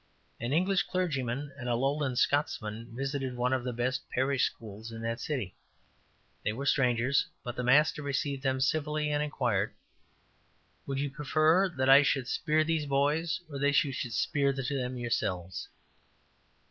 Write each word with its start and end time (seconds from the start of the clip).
An 0.39 0.51
English 0.51 0.81
clergyman 0.87 1.51
and 1.59 1.69
a 1.69 1.75
Lowland 1.75 2.17
Scotsman 2.17 2.87
visited 2.95 3.35
one 3.37 3.53
of 3.53 3.63
the 3.63 3.71
best 3.71 4.09
parish 4.09 4.45
schools 4.45 4.91
in 4.91 4.99
that 5.03 5.19
city. 5.19 5.53
They 6.43 6.53
were 6.53 6.65
strangers, 6.65 7.27
but 7.43 7.55
the 7.55 7.61
master 7.61 8.01
received 8.01 8.41
them 8.41 8.61
civilly, 8.61 9.11
and 9.11 9.21
inquired: 9.21 9.75
``Would 10.87 10.97
you 10.97 11.11
prefer 11.11 11.69
that 11.69 11.87
I 11.87 12.01
should 12.01 12.27
speer 12.27 12.63
these 12.63 12.87
boys, 12.87 13.41
or 13.47 13.59
that 13.59 13.83
you 13.83 13.91
should 13.91 14.13
speer 14.13 14.51
them 14.51 14.97
yourselves?'' 14.97 15.67